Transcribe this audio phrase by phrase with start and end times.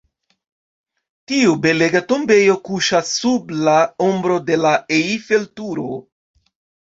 [1.31, 3.75] Tiu belega tombejo kuŝas sub la
[4.07, 5.87] ombro de la Eiffel-Turo.